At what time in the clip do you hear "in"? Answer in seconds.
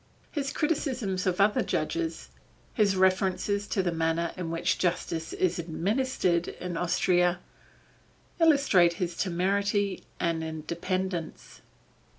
4.35-4.49, 6.47-6.75